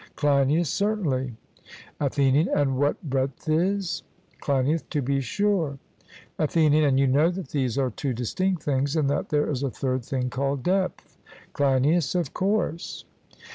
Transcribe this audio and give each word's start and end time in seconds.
CLEINIAS: 0.15 0.67
Certainly. 0.67 1.35
ATHENIAN: 1.99 2.49
And 2.49 2.75
what 2.79 2.99
breadth 3.07 3.47
is? 3.47 4.01
CLEINIAS: 4.39 4.85
To 4.89 4.99
be 4.99 5.21
sure. 5.21 5.77
ATHENIAN: 6.39 6.83
And 6.83 6.99
you 6.99 7.05
know 7.05 7.29
that 7.29 7.49
these 7.49 7.77
are 7.77 7.91
two 7.91 8.11
distinct 8.11 8.63
things, 8.63 8.95
and 8.95 9.07
that 9.11 9.29
there 9.29 9.47
is 9.47 9.61
a 9.61 9.69
third 9.69 10.03
thing 10.03 10.31
called 10.31 10.63
depth? 10.63 11.19
CLEINIAS: 11.53 12.15
Of 12.15 12.33
course. 12.33 13.05